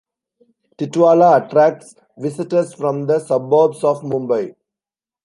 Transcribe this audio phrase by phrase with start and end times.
[0.79, 4.55] Titwala attracts visitors from the suburbs of Mumbai.